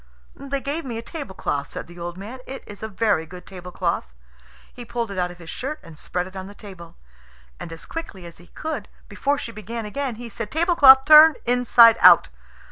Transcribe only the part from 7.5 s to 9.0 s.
and as quickly as he could,